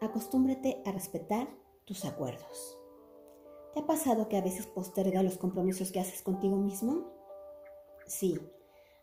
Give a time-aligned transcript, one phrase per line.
[0.00, 1.48] acostúmbrate a respetar
[1.84, 2.78] tus acuerdos.
[3.74, 7.06] ¿Te ha pasado que a veces posterga los compromisos que haces contigo mismo?
[8.06, 8.38] Sí,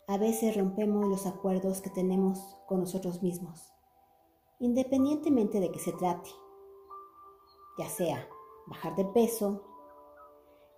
[0.07, 3.73] a veces rompemos los acuerdos que tenemos con nosotros mismos,
[4.59, 6.29] independientemente de que se trate,
[7.77, 8.27] ya sea
[8.65, 9.63] bajar de peso,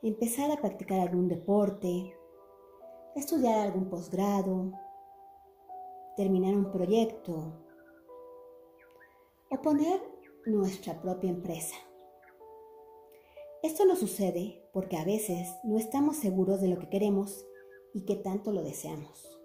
[0.04, 2.16] empezar a practicar algún deporte,
[3.16, 4.72] estudiar algún posgrado,
[6.16, 7.69] terminar un proyecto
[9.50, 10.02] o poner
[10.46, 11.76] nuestra propia empresa.
[13.62, 17.46] Esto nos sucede porque a veces no estamos seguros de lo que queremos
[17.93, 19.42] y que tanto lo deseamos.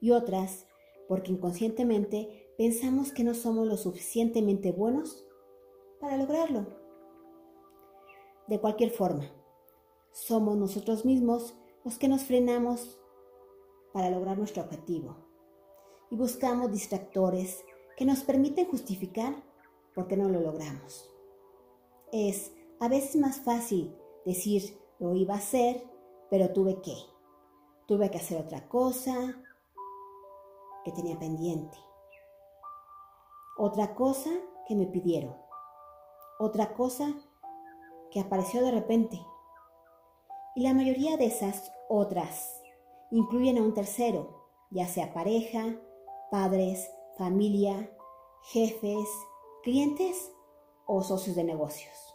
[0.00, 0.66] Y otras
[1.06, 5.26] porque inconscientemente pensamos que no somos lo suficientemente buenos
[6.00, 6.66] para lograrlo.
[8.46, 9.30] De cualquier forma,
[10.12, 13.00] somos nosotros mismos los que nos frenamos
[13.92, 15.16] para lograr nuestro objetivo
[16.10, 17.64] y buscamos distractores
[17.98, 19.34] que nos permiten justificar
[19.92, 21.12] por qué no lo logramos.
[22.12, 23.92] Es a veces más fácil
[24.24, 25.82] decir lo iba a hacer,
[26.30, 26.94] pero tuve que.
[27.88, 29.42] Tuve que hacer otra cosa
[30.84, 31.76] que tenía pendiente.
[33.56, 34.30] Otra cosa
[34.68, 35.34] que me pidieron.
[36.38, 37.12] Otra cosa
[38.12, 39.20] que apareció de repente.
[40.54, 42.62] Y la mayoría de esas otras
[43.10, 45.74] incluyen a un tercero, ya sea pareja,
[46.30, 47.90] padres, familia,
[48.52, 49.08] jefes,
[49.62, 50.32] clientes
[50.86, 52.08] o socios de negocios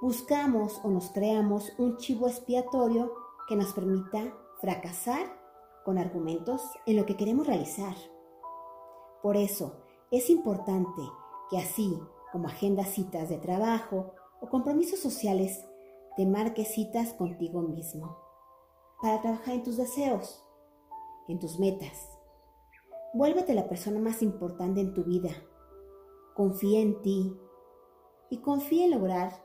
[0.00, 3.12] buscamos o nos creamos un chivo expiatorio
[3.48, 5.26] que nos permita fracasar
[5.84, 7.94] con argumentos en lo que queremos realizar.
[9.22, 11.02] Por eso es importante
[11.50, 11.98] que así
[12.30, 15.64] como agendas citas de trabajo o compromisos sociales,
[16.16, 18.18] te marques citas contigo mismo
[19.00, 20.44] para trabajar en tus deseos,
[21.26, 22.17] en tus metas.
[23.18, 25.30] Vuélvete la persona más importante en tu vida.
[26.36, 27.36] Confía en ti
[28.30, 29.44] y confía en lograr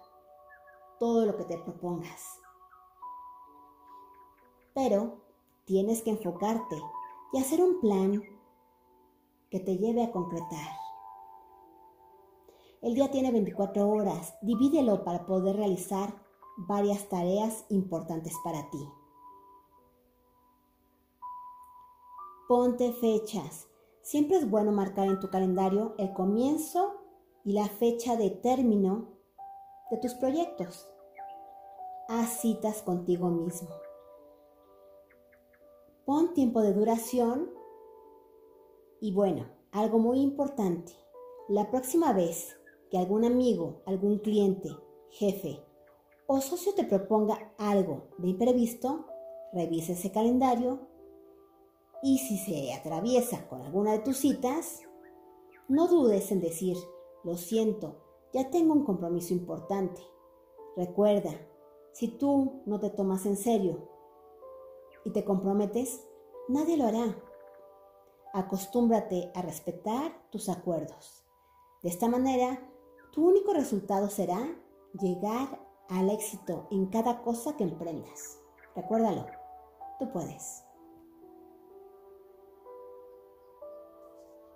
[1.00, 2.24] todo lo que te propongas.
[4.76, 5.24] Pero
[5.66, 6.80] tienes que enfocarte
[7.34, 8.22] y hacer un plan
[9.50, 10.70] que te lleve a concretar.
[12.84, 16.14] El día tiene 24 horas, divídelo para poder realizar
[16.58, 18.88] varias tareas importantes para ti.
[22.54, 23.68] Ponte fechas.
[24.04, 27.02] Siempre es bueno marcar en tu calendario el comienzo
[27.44, 29.08] y la fecha de término
[29.90, 30.88] de tus proyectos.
[32.08, 33.70] Haz citas contigo mismo.
[36.06, 37.50] Pon tiempo de duración
[39.02, 40.94] y bueno, algo muy importante,
[41.50, 42.56] la próxima vez
[42.92, 44.70] que algún amigo, algún cliente,
[45.10, 45.60] jefe
[46.28, 49.08] o socio te proponga algo de imprevisto,
[49.54, 50.93] revisa ese calendario
[52.04, 54.82] y si se atraviesa con alguna de tus citas,
[55.70, 56.76] no dudes en decir,
[57.24, 57.96] lo siento,
[58.34, 60.02] ya tengo un compromiso importante.
[60.76, 61.32] Recuerda,
[61.94, 63.90] si tú no te tomas en serio
[65.06, 66.06] y te comprometes,
[66.50, 67.18] nadie lo hará.
[68.34, 71.24] Acostúmbrate a respetar tus acuerdos.
[71.84, 72.70] De esta manera,
[73.14, 74.40] tu único resultado será
[75.00, 78.40] llegar al éxito en cada cosa que emprendas.
[78.76, 79.26] Recuérdalo,
[80.00, 80.64] tú puedes.